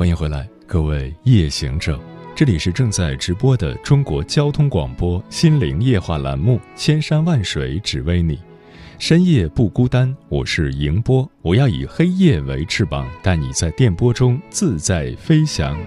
[0.00, 2.00] 欢迎回来，各位夜行者，
[2.34, 8.36] 这里是正在直播的中国交通广播心灵夜话栏目《千山万水只为你》。
[8.98, 15.78] 深夜不孤单，我是迎波，我要以黑夜为翅膀，带你在电波中自在飞翔。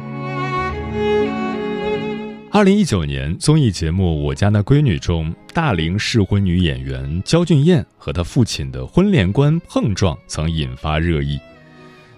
[2.51, 11.39] 二零一九年综艺节目《我家那闺女》中，大龄适婚女演员焦俊艳和她父亲的婚恋观碰撞，曾引发热议。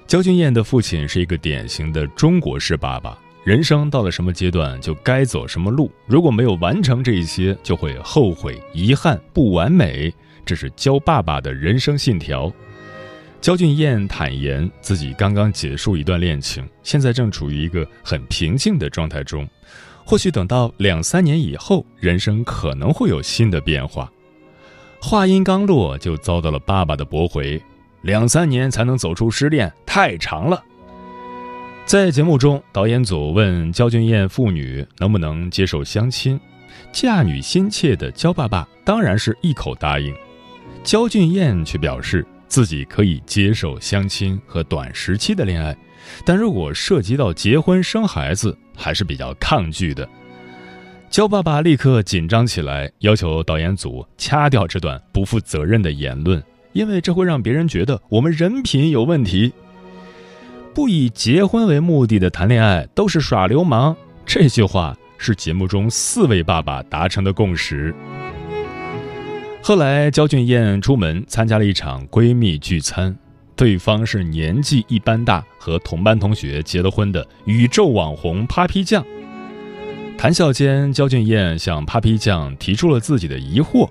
[0.07, 10.13] 焦俊艳的父亲是一个典型的中国式爸爸，人生到了什么阶段就该走什么路，如果没有完成这一些，就会后悔、遗憾、不完美。
[10.45, 12.53] 这是焦爸爸的人生信条。
[13.41, 19.47] 焦俊艳坦言，自己刚刚结束一段恋情，现在正处于一个很平静的状态中。
[20.05, 24.11] 或许等到两三年以后，人生可能会有新的变化。
[25.01, 27.59] 话音刚落，就遭到了爸爸的驳回
[28.05, 30.63] ：“两三年才能走出失恋，太长了。”
[31.85, 36.39] 在节目中，导演组问焦俊艳父女能不能接受相亲，
[36.91, 40.15] 嫁女心切的焦爸爸当然是一口答应。
[40.83, 45.75] 焦俊艳却表示自己可以接受相亲和短时期的恋爱，
[46.23, 50.07] 但如果涉及到结婚生孩子，还是比较抗拒的。
[51.09, 56.43] 焦爸爸立刻紧张起来，要求导演组掐掉这段不负责任的言论，
[56.75, 59.53] 因为这会让别人觉得我们人品有问题。
[60.73, 63.95] 不以结婚为目的的谈恋爱都是耍流氓，
[64.25, 67.95] 这句话是节目中四位爸爸达成的共识。
[69.61, 73.15] 后来，焦俊艳出门参加了一场闺蜜聚餐，
[73.55, 79.03] 对方是年纪一般大和同班同学结了婚的宇宙网红 Papi 酱。
[80.17, 83.89] 谈笑间，焦俊艳向 Papi 酱提出了自己的疑惑：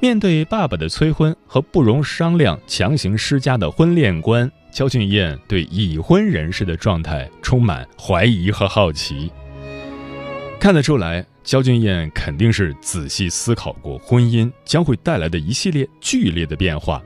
[0.00, 9.30] 面对爸爸的催婚和不容商量强行施加的婚恋观，焦俊艳对已婚人士的状态充满怀疑和好奇。
[10.60, 11.24] 看得出来。
[11.44, 17.02] 焦俊艳肯定是仔细思考过婚姻将会带来的一系列剧烈的变化。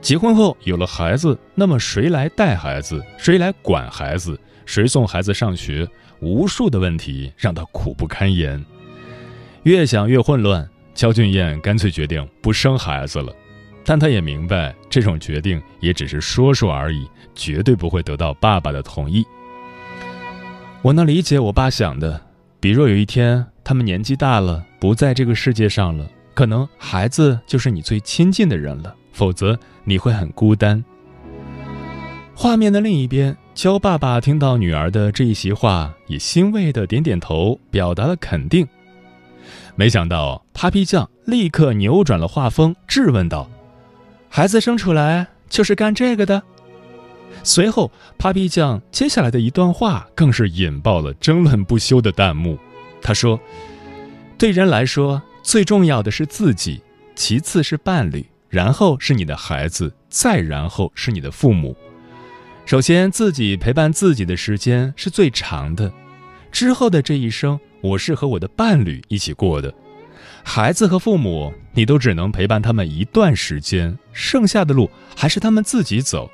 [0.00, 3.04] 结婚后有了孩子，那么谁来带孩子？
[3.18, 4.40] 谁来管孩子？
[4.64, 5.86] 谁送孩子上学？
[6.20, 8.64] 无数的问题让他苦不堪言。
[9.64, 13.34] 越想越混乱，焦俊艳干脆决定不生孩子了。
[13.84, 19.24] 但她也明白，这种决定也只是说说而已，绝对不会得到爸爸的同意。
[20.82, 22.20] 我能理解我爸想的，
[22.60, 23.44] 比若有一天。
[23.64, 26.04] 他们年纪大了，不在这个世界上了，
[26.34, 30.84] 可能孩子就是你最亲近的人了，否则你会很孤单。
[32.34, 38.66] 画面的另一边，焦爸爸听到女儿的这一席话，也欣慰的点点头，表达了肯定。
[39.74, 43.50] 没想到，Papi 酱立刻扭转了画风，质问道
[44.28, 46.42] ：“孩子生出来就是干这个的？”
[47.42, 52.58] 随后，Papi 酱接下来的一段话更是引爆了争论不休的弹幕。
[53.00, 53.40] 他说
[54.36, 56.82] ：“对人来说，最重要的是自己，
[57.16, 61.74] 其次是伴侣，然后是你的孩子，再然后是你的父母。
[62.66, 65.90] 首先，自己陪伴自己的时间是最长的，
[66.52, 69.72] 之后的这一生，我是和我的伴侣一起过的。
[70.42, 76.30] 孩子和父母，你都只能陪伴他们一段时间，剩下的路还是他们自己走。”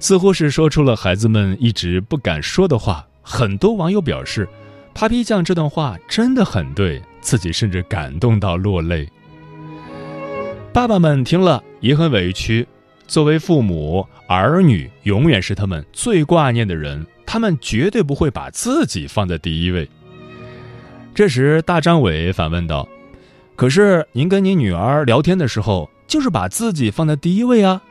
[0.00, 3.04] 似乎是说出了孩子们一直不敢说的话。
[3.22, 4.48] 很多网友表示
[4.94, 9.06] ，Papi 酱这段话真的很对，自己甚至感动到落泪。
[10.72, 12.66] 爸爸们听了也很委屈，
[13.06, 19.86] 作为父母，儿女永远是他们最挂念的人，他们绝对不会把自己放在第一位。
[21.14, 22.88] 这时，大张伟反问道
[23.54, 27.82] ：“可是您跟您女儿聊天的时候，就是把自己放在第一位啊？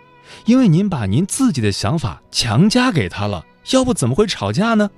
[0.46, 4.90] 因为您把您自己的想法强加给她了，要不怎么会吵架呢？”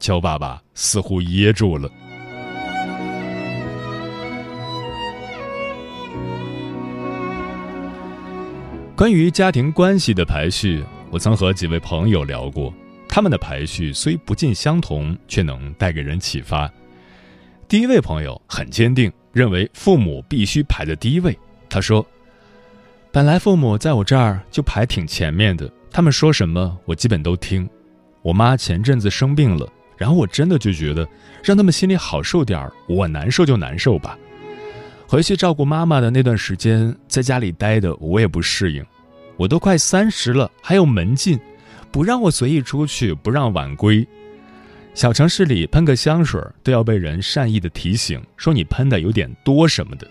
[0.00, 1.90] 乔爸爸似乎噎住了。
[8.96, 12.72] 关于家庭关系的排序，我曾和几位朋友聊过，
[13.14, 16.68] 他们的排序虽不尽相同，却能带给人启发。
[17.68, 21.38] 第一位朋友很坚定，认为父母必须排在第一位。
[21.70, 22.04] 他说
[23.14, 27.70] ：“本来父母在我这儿就排挺前面的，他们说什么我基本都听。
[28.20, 29.64] 我妈前阵子生病了，
[29.96, 31.08] 然后我真的就觉得
[31.40, 34.18] 让他们心里好受点儿，我难受就难受吧。
[35.06, 38.84] 回去照顾妈妈的那段时间，在家里待的我也不适应。
[39.36, 41.38] 我都快三十了，还有门禁，
[41.94, 44.04] 不让我随意出去，不让晚归。
[44.94, 50.04] 小城市里喷个香水都要被人善意的提醒，说你喷的有点多什么的。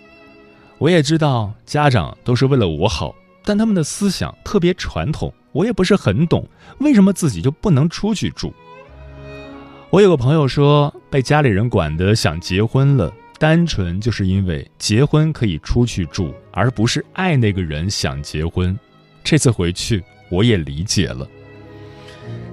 [0.78, 3.14] 我也知道家长都是为了我好，
[3.44, 5.30] 但他们的思想特别传统。
[5.52, 6.48] 我也不是很懂，
[6.78, 8.50] 为什么自己就不能出去住？
[9.90, 18.74] 我有个朋友说，被家里人管得想结婚了，单纯就是因为结婚可以出去住，而不是爱那个人想结婚。
[19.22, 21.28] 这次回去，我也理解了。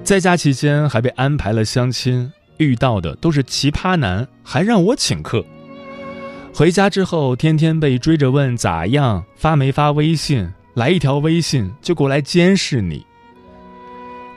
[0.03, 5.45] 在家期间还被安排了相亲，遇到的都是奇葩男，还让我请客。
[6.53, 10.50] 回家之后，天天被追着问咋样，发没发微信。
[10.74, 13.06] 来一条微信就过来监视你。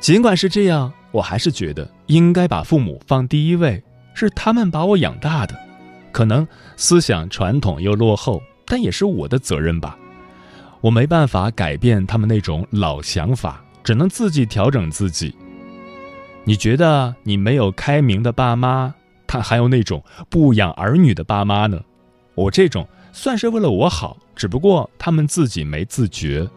[0.01, 3.83] 尽管是这样，我还是觉得应该把父母放第一位，
[4.15, 5.57] 是他们把我养大的，
[6.13, 6.47] 可能
[6.77, 9.97] 思想传统又落后，但也是我的责任吧。
[10.81, 15.35] 我没办法改变他们那种老想法，只能自己调整自己。
[16.45, 18.95] 你觉得你没有开明的爸妈，
[19.27, 21.81] 他还有那种不养儿女的爸妈呢？
[22.35, 22.87] 我这种。
[23.17, 26.49] 算是为了我好，只不过他们自己没自觉，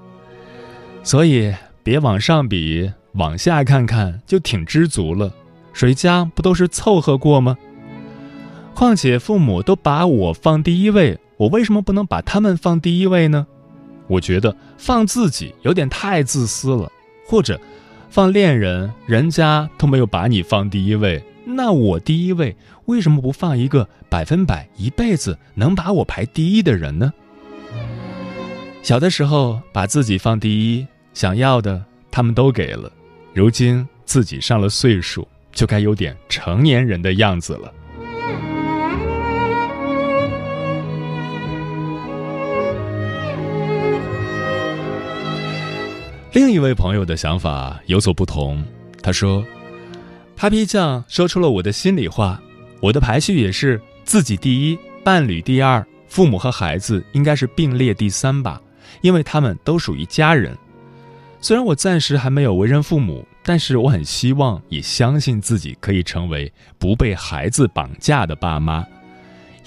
[1.03, 1.53] 所以
[1.83, 5.31] 别往上比，往下看看就挺知足了。
[5.71, 7.55] 谁家不都是凑合过吗？
[8.73, 13.45] 况且父母都把我放第一位，我为什么不能把他们放第一位呢？
[14.07, 16.91] 我觉得放自己有点太自私了，
[17.27, 17.61] 或者
[18.09, 21.23] 放恋人，人家都没有把你放第一位。
[21.45, 22.55] 那我第一位，
[22.85, 27.13] 为什么不放一个百分百一辈子能把我排第一的人呢？
[28.81, 32.91] 小的时候把自己放第一，想要的他们都给了，
[33.33, 37.71] 如今自己上了岁数，就该有点成年人的样子了。
[46.37, 48.63] 另一位朋友的想法有所不同，
[49.01, 49.43] 他说。
[50.37, 52.39] Papi 酱说出了我的心里话，
[52.79, 58.61] 我的排序也是自己第一，伴侣第二，父母和孩子应该是并列第三吧，
[59.01, 60.55] 因为他们都属于家人。
[61.41, 68.85] 虽然我暂时还没有为人父母，但是我很希望也相信自己可以成为不被孩子绑架的爸妈，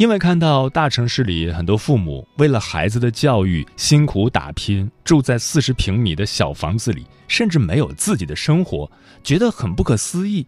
[0.01, 8.91] 因为看到大城市里很多父母为了孩子的教育辛苦打拼，住在四十平米的小房子里，甚至没有自己的生活，
[9.23, 10.47] 觉得很不可思议。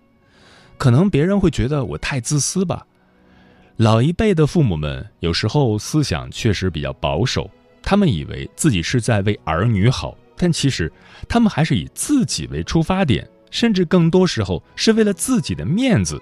[0.79, 2.87] 可能别人会觉得我太自私吧。
[3.77, 7.51] 老一辈的父母们有时候思想确实比较保守，
[7.83, 10.91] 他们以为自己是在为儿女好，但其实
[11.29, 16.19] 他们还是以自己为出发点，甚至更多时候是为了自己的面子。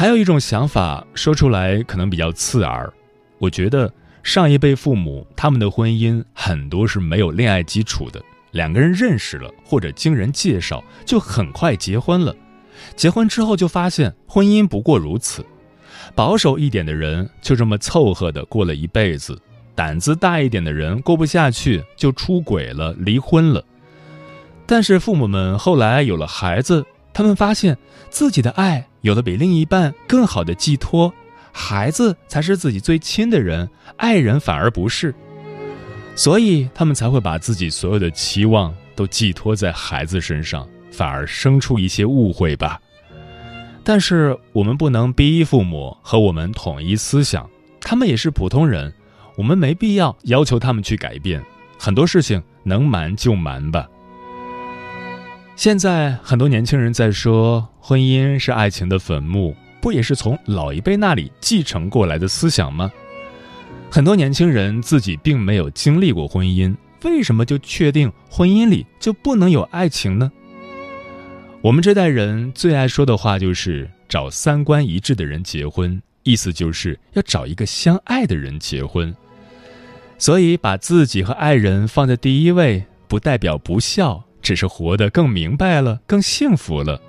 [0.00, 2.90] 还有一种想法说出来可能比较刺耳，
[3.36, 3.92] 我觉得
[4.22, 8.18] 上一辈父母他们的婚姻很多是没有恋爱基础的，
[8.52, 12.34] 两个人认识了或者经人介绍就很快结婚了。
[12.96, 15.44] 结婚之后就发现婚姻不过如此，
[16.14, 19.38] 保守一点的人就这么凑合的过了一辈子，
[19.74, 23.62] 胆子大一点的人过不下去就出轨了，离婚了。
[24.64, 26.86] 但是父母们后来有了孩子，
[27.20, 27.76] 他们发现
[28.08, 31.12] 自己的爱有了比另一半更好的寄托，
[31.52, 35.14] 孩子才是自己最亲的人，爱人反而不是，
[36.16, 40.66] 所以他们才会把自己所有的期望都寄托在孩子身上。
[40.90, 42.80] 反而生出一些误会吧，
[43.84, 47.48] 但是我们不能逼父母和我们统一思想，
[47.82, 48.90] 他们也是普通人，
[49.36, 51.44] 我们没必要要求他们去改变，
[51.78, 53.86] 很多事情能瞒就瞒吧。
[55.60, 62.90] 现在很多年轻人在说婚姻是爱情的坟墓，不也是从老一辈那里继承过来的思想吗？
[63.90, 66.74] 很多年轻人自己并没有经历过婚姻，
[67.04, 70.32] 为什么就确定婚姻里就不能有爱情呢？
[71.60, 79.14] 我们这代人最爱说的话就是找三观一致的人结婚，意思就是要找一个相爱的人结婚。
[80.16, 87.00] 所以把自己和爱人放在第一位，不代表不孝，只是活得更明白了，更幸福了。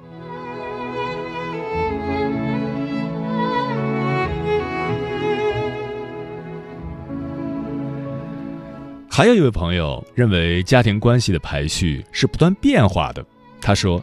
[9.09, 13.23] 还有一位朋友认为家庭关系的排序是不断变化的，
[13.59, 14.01] 他说。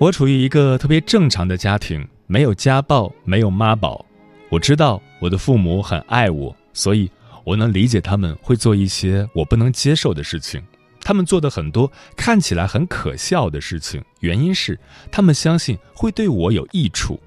[0.00, 4.04] 我处于一个特别正常的家庭，没有家暴，没有妈宝。
[4.48, 7.08] 我知道我的父母很爱我，所以
[7.44, 10.60] 我能理解他们会做一些我不能接受的事情。
[11.02, 14.78] 他们做的很多看起来很可笑的事情，原因是
[15.10, 17.20] 他们相信会对我有益处。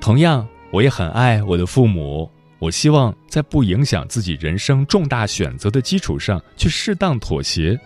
[0.00, 2.30] 同样，我也很爱我的父母。
[2.58, 7.78] 我希望在不影响自己人生重大选择的基础上去适当妥协。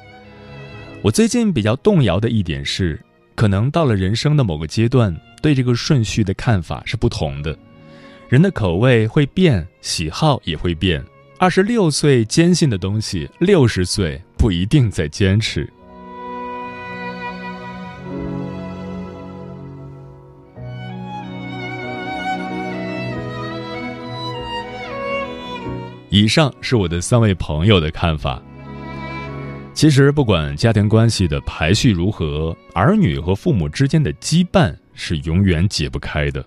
[1.02, 2.98] 我最近比较动摇的一点是，
[3.34, 7.54] 可能到了人生的某个阶段，对这个顺序的看法是不同的。
[8.30, 11.04] 人的口味会变，喜好也会变。
[11.38, 15.72] 二十六岁坚信的东西，六十岁不一定在坚持。
[26.10, 28.42] 以上是我的三位朋友的看法。
[29.72, 36.44] 其实，不管家庭关系的排序如何，儿女和父母之间的羁绊是永远解不开的。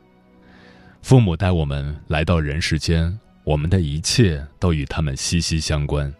[1.01, 6.13] 父母带我们来到人世间，我们的一切都与他们息息相关。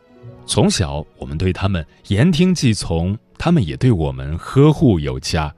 [0.45, 5.53] 从小，我们对他们言听计从，他们也对我们呵护有加。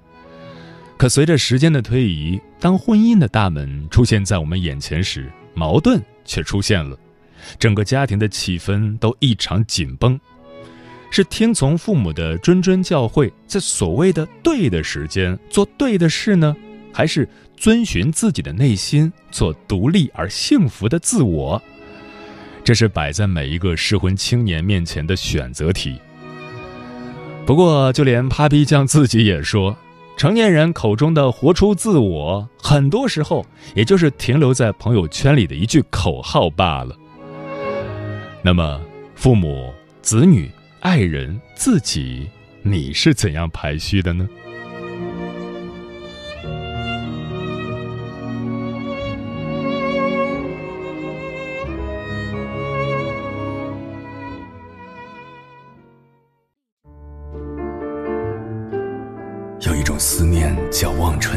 [0.98, 6.98] 可随着时间的推移，当婚姻的大门出现在我们眼前时，矛盾却出现了。
[7.60, 10.20] 整个家庭的气氛都异常紧绷，
[11.12, 16.56] 是听从父母的谆谆教诲，在所谓的对的时间做对的事呢，
[16.92, 21.62] 还是遵循自己的内心，做独立而幸福的自我？
[22.68, 25.98] 这是摆在每一个适婚青年面前的选择题。
[27.46, 29.74] 不过，就连 Papi 酱自己也说，
[30.18, 36.94] 成年人口中的活出自我，很多时候也就是停留在朋友圈里的一句口号罢了。
[38.44, 38.82] 那么，
[39.16, 42.28] 父母、子女、爱人、自己，
[42.64, 44.28] 你是怎样排序的呢？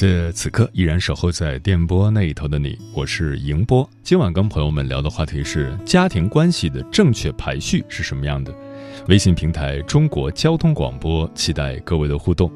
[0.00, 3.86] 谢此刻依然守候在电波那一头的你，我是迎波。
[4.02, 8.50] 今晚跟朋友们聊的话题是家庭关系的正确排序是什么样的？
[9.08, 12.50] 微信平台中国交通广播，期待各位的互动。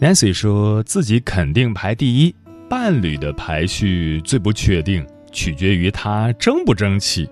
[0.00, 2.32] Nancy 说自己肯定排第一，
[2.70, 7.28] 伴侣的排序最不确定，取决于他争不争气。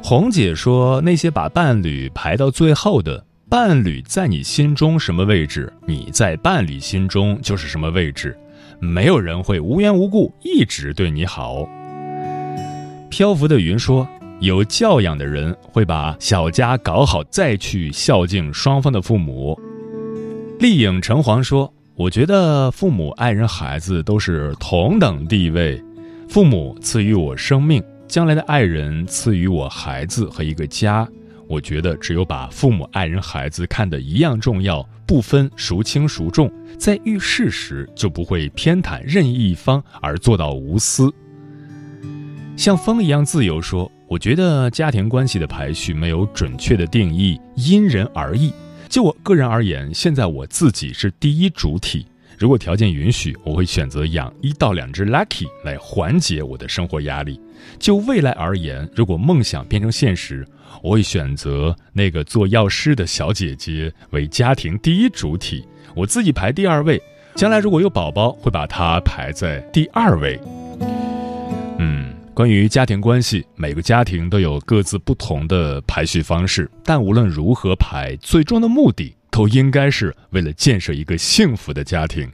[0.00, 3.26] 红姐说那些把伴侣排到最后的。
[3.54, 8.36] 伴侣在你心中什么位置，你在伴侣心中就是什么位置。
[8.80, 11.64] 没有人会无缘无故一直对你好。
[13.08, 14.08] 漂浮的云说
[14.42, 19.56] ：“有教养的人会把小家搞好，再去孝敬双方的父母。”
[20.58, 25.80] 丽影橙黄说：“我觉得父母、爱人、孩子都是同等地位。
[26.28, 31.08] 父母赐予我生命，将来的爱人赐予我孩子和一个家。”
[31.48, 41.12] 我觉得，只有把父母、爱人、孩子看得一样重要，不分孰轻孰重，在遇事时就不会偏袒任意一方而做到无私。
[42.56, 48.52] 像风一样自由说：“我觉得家庭关系的排序没有准确的定义，因人而异。
[48.88, 52.06] 就我个人而言，现在我自己是第一主体。
[52.38, 57.40] 如果条件允许，我会选择养一到两只 Lucky 来缓解我的生活压力。
[57.78, 60.46] 就未来而言，如果梦想变成现实。”
[60.82, 67.00] 我会选择那个做药师的小姐姐为家庭第一主体，我自己排第二位。
[67.34, 70.38] 将来如果有宝宝，会把她排在第二位。
[71.78, 82.30] 嗯，关于家庭关系，每个家庭都有各自不同的排序方式，但无论如何排，最终的目的都应该是为了建设一个幸福的家庭。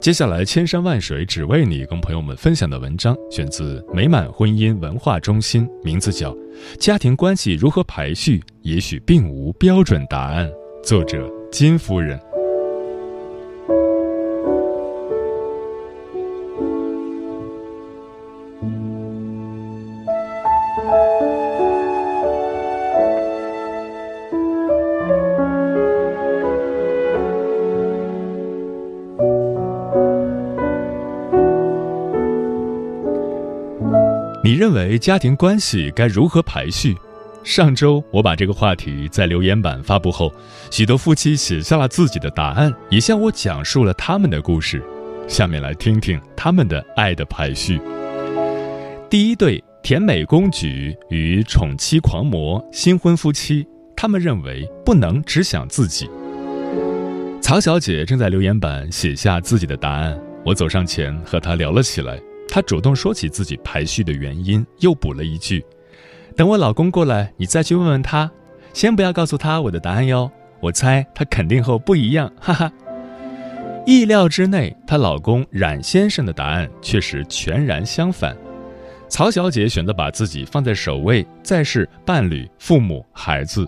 [0.00, 6.32] 接下来，千山万水只为你，跟朋友们分享的文章选自美满婚姻文化中心，名字叫
[6.78, 10.50] 《家庭关系如何排序》，也许并无标准答案。
[10.82, 12.29] 作者金夫人。
[34.60, 36.94] 认为家庭关系该如何排序？
[37.42, 40.30] 上周我把这个话题在留言板发布后，
[40.70, 44.84] 许多夫妻写下了自己的答案，也向我讲述了他们的故事。
[45.26, 47.80] 下面来听听他们的爱的排序。
[49.08, 56.06] 第一对甜美公举与宠妻狂魔新婚夫妻，他们认为不能只想自己。
[57.40, 62.20] 曹小姐正在留言板写下自己的答案，我走上前和她聊了起来。
[62.50, 65.64] 她主动说起自己排序的原因，又补了一句。
[66.36, 68.30] 等我老公过来，你再去问问他，
[68.72, 70.30] 先不要告诉他我的答案哟。
[70.60, 72.70] 我猜他肯定和我不一样，哈哈。
[73.86, 78.36] 意料之内，她老公冉先生的答案确实全然相反。
[79.08, 83.66] 曹小姐选择把自己放在首位，再是伴侣、父母、孩子。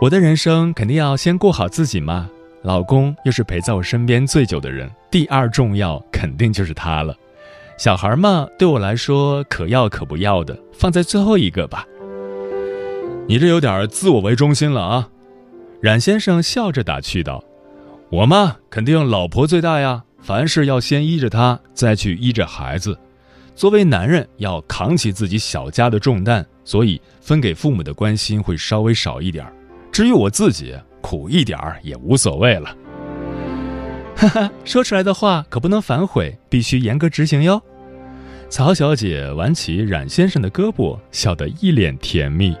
[0.00, 2.28] 我的人生肯定要先过好自己嘛，
[2.62, 7.16] 老公又是陪在我身边最久的人，第二重要肯定就是他了。
[7.80, 11.86] 小孩嘛，对我来说可要可不要的，放在最后一个吧。
[13.26, 15.08] 你这有点自我为中心了啊！
[15.80, 17.42] 冉先生笑着打趣道
[18.12, 22.94] ：“我嘛，肯定老婆最大呀，凡事要先依着她，再去依着孩子。
[23.54, 29.52] 作为男人，要扛起自己小家的重担，所以分给父母的关心会稍微少一点儿
[29.90, 32.76] 至于我自己，苦一点儿也无所谓了。”
[34.16, 37.62] 哈哈，说出来的话可不能反悔，必须严格执行哟。
[38.50, 42.52] 曹小姐挽起冉先生的胳膊，笑得一脸甜蜜。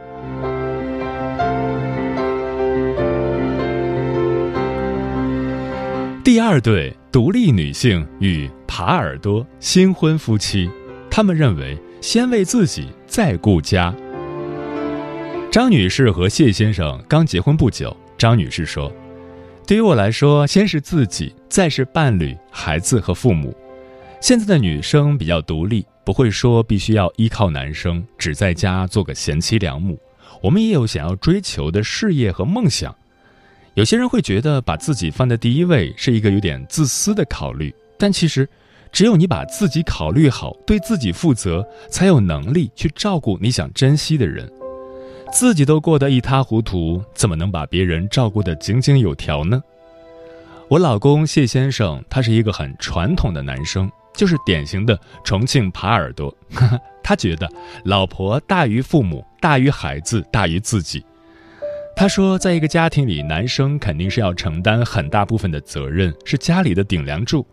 [6.22, 10.70] 第二对独立女性与耙耳朵新婚夫妻，
[11.10, 13.92] 他们认为先为自己，再顾家。
[15.50, 18.92] 张女士和谢先生刚结婚不久，张女士说
[19.66, 23.52] ：“对于我来说，先是自己，再是伴侣、孩子和父母。”
[24.20, 29.98] 现在的女生比较独立，不会说必须要依靠男生，只在家做个贤妻良母。
[30.42, 32.94] 我们也有想要追求的事业和梦想。
[33.74, 38.46] 有些人会觉得把自己放在第一位是一个有点自私的考虑，但其实，
[38.92, 44.50] 只有你把自己考虑好，对自己负责，才有能力去照顾你想珍惜的人。
[45.32, 49.62] 自己都过得一塌糊涂，怎么能把别人照顾得井井有条呢？
[50.68, 53.90] 我老公谢先生，他是一个很传统的男生。
[54.14, 56.34] 就是典型的重庆耙耳朵，
[57.02, 57.50] 他觉得
[57.84, 61.04] 老婆大于父母，大于孩子，大于自己。
[61.96, 67.46] 他说，在一个家庭里，男生肯定是要承担很大部分的责任，是家里的顶梁柱，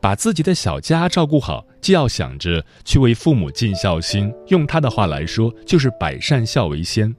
[0.00, 7.12] 把自己的小家照顾好，既要想着去为父母尽孝心，用他的话来说，就是百善孝为先。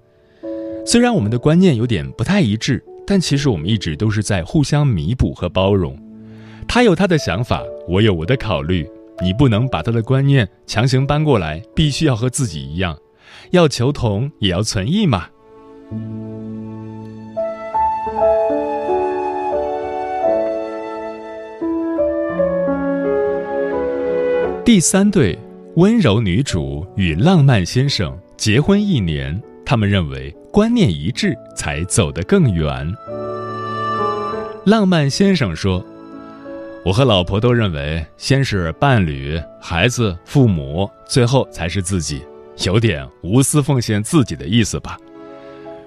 [0.85, 5.97] 虽然我们的观念有点不太一致，但其实我们一直都是在互相弥补和包容。
[6.65, 8.87] 他有他的想法，我有我的考虑。
[9.21, 12.95] 你不能把他的观念强行搬过来，必须要和自己一样，
[13.49, 15.27] 要求同也要存异嘛。
[24.63, 25.37] 第三对
[25.75, 32.89] 温柔女主与浪漫先生结婚一年，他们认为观念一致才走得更远。
[34.65, 35.83] 浪漫先生说。
[36.85, 42.25] 我和老婆都认为，先是伴侣、孩子、父母，最后才是自己，
[42.65, 44.97] 有点无私奉献自己的意思吧。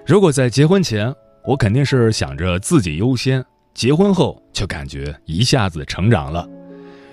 [0.06, 1.12] 如果在结婚前，
[1.44, 3.40] 我肯定是想着自己优先；
[3.72, 6.46] 结婚后，就感觉一下子成长了，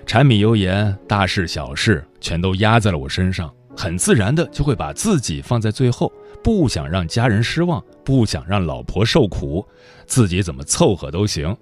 [0.06, 6.12] 柴米油盐、大事小事全都压在了我身上，很自然的就会把自己放在最后，
[6.44, 9.66] 不想让家人失望，不想让老婆受苦，
[10.06, 11.56] 自己怎么凑合都行。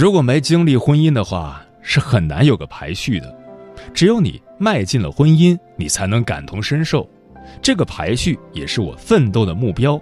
[0.00, 3.36] 如果没经历婚姻的话，是很难有个排序的。
[3.92, 7.06] 只有你迈进了婚姻，你才能感同身受。
[7.60, 10.00] 这个排序也是我奋斗的目标。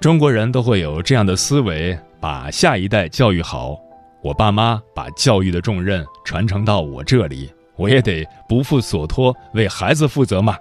[0.00, 3.78] 中国人都会有这样的思维：把下一代教育好。
[4.20, 10.56] 我爸妈把教育的重任传承到我这里，我也得不负所托，为孩子负责嘛。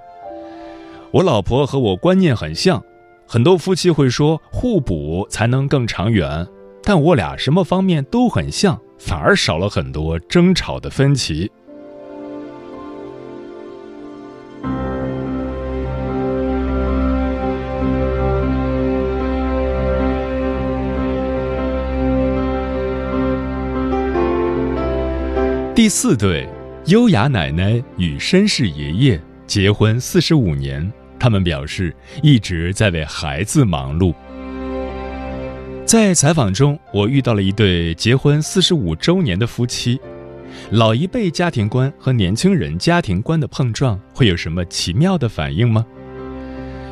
[1.09, 2.83] 我老婆和我观念很像，
[3.27, 6.45] 很多夫妻会说互补才能更长远。
[6.87, 11.51] 但我俩什么方面都很像，反而少了很多争吵的分歧。
[25.73, 26.47] 第四对，
[26.85, 34.13] 优雅奶奶与绅士爷爷结婚四十五年，他们表示一直在为孩子忙碌。
[35.95, 39.97] 在采访中，我遇到了一对结婚四十五周年的夫妻，
[40.71, 45.85] 老一辈家庭观和年轻人家庭观的碰撞会有什么奇妙的反应吗？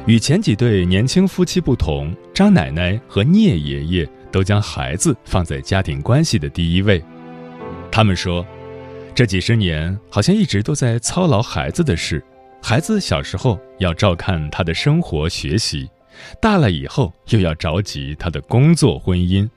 [0.05, 7.03] 与前几对年轻夫妻不同，张奶奶和聂爷爷都将孩子放在家庭关系的第一位。
[7.91, 8.45] 他们说，
[9.13, 12.23] 这几十年好像一直都在操劳孩子的事。
[12.61, 15.89] 孩子小时候要照看他的生活学习，
[16.41, 19.49] 大了以后又要着急他的工作婚姻。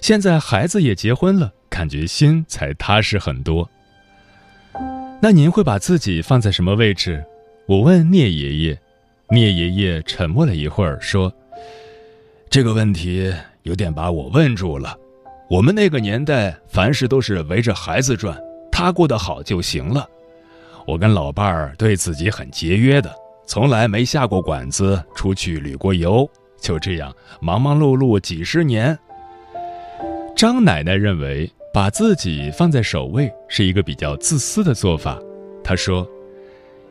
[0.00, 3.68] 现在孩子也结婚了，感觉心才踏实很多。
[5.20, 7.24] 那您会把自己放在什么位置？
[7.66, 8.78] 我问聂爷爷。
[9.30, 11.30] 聂爷爷沉默了一会儿，说
[12.48, 13.30] ：“这个问题
[13.64, 14.96] 有点把我问住了。
[15.50, 18.40] 我们那个年代，凡事都是围着孩子转，
[18.72, 20.08] 他过得好就行了。
[20.86, 23.14] 我跟老伴儿对自己很节约的，
[23.48, 26.28] 从来没下过馆子，出去旅过游，
[26.60, 28.96] 就这样忙忙碌碌几十年。”
[30.36, 35.18] 张奶奶认为，把自己放在首位是一个比较自私的做法。
[35.64, 36.06] 她说。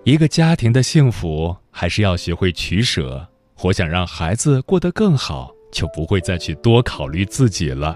[0.04, 3.28] 一个家庭的幸福，还是要学会取舍。
[3.62, 7.94] 我想让孩子过得更好，就不会再去多考虑自己了。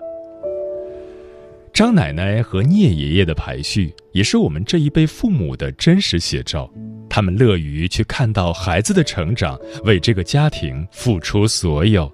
[1.71, 6.69] 张奶奶和聂爷爷的排序，也是我们这一辈父母的真实写照。
[7.13, 12.09] 他们乐于去看到孩子的成长，为这个家庭付出所有。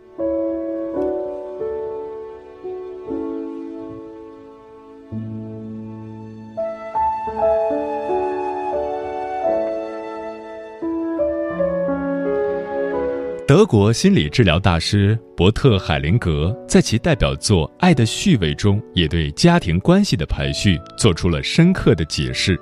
[13.47, 22.59] 德国心理治疗大师伯特·海灵格在其代表作《爱的序位》中，也对家庭关系的排序做出了深刻的解释。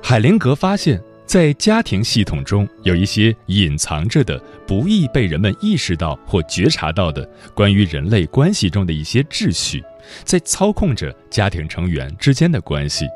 [0.00, 9.82] 海灵格发现，在家庭系统中有一些隐藏着的、不易被人们意识到或觉察到的关于人类关系中的一些秩序，
[10.24, 13.06] 在操控着家庭成员之间的关系，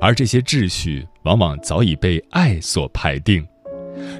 [0.00, 3.46] 而这些秩序往往早已被爱所排定。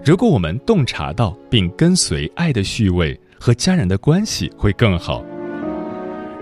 [0.04, 5.24] 如果我们洞察到并跟随爱的序位，和家人的关系会更好。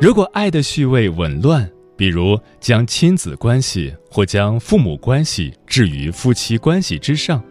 [0.01, 7.43] 如果爱的序位紊乱，比如将亲子关系或将父母关系置于夫妻关系之上，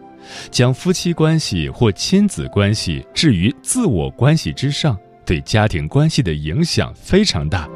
[0.49, 7.69] 将夫妻关系或亲子关系置于自我关系之上，对家庭关系的影响非常大。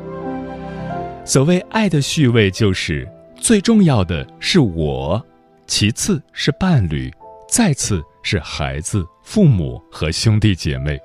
[1.26, 3.06] 所谓爱的序位，就是
[3.36, 5.24] 最重要的是我，
[5.68, 7.12] 其次是伴侣。
[7.50, 10.98] 再次是孩子、父母和兄弟姐妹。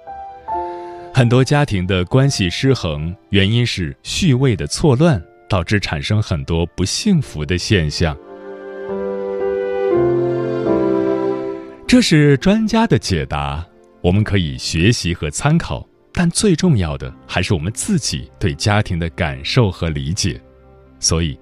[1.12, 8.16] 很多家庭的关系失衡，原因是序位的错乱，导致产生很多不幸福的现象。
[11.86, 13.64] 这是专家的解答，
[14.00, 20.40] 我们可以学习和参考，但最重要的还是我们自己对家庭的感受和理解。
[20.98, 21.38] 所以，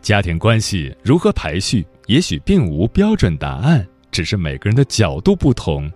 [0.00, 3.86] 家庭关系如何排序，也许并无标准答案。
[4.10, 5.90] 只是每个人的角度不同，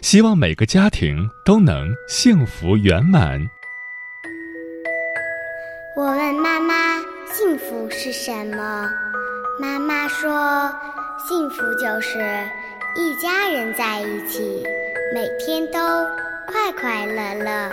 [0.00, 3.44] 希望每个家庭都能幸福圆满。
[5.94, 6.98] 我问妈妈
[7.30, 8.90] ：“幸福是什么？”
[9.60, 10.72] 妈妈说
[11.28, 12.18] ：“幸福就是
[12.96, 14.66] 一家人在一起，
[15.12, 15.78] 每天都
[16.46, 17.70] 快快乐乐。”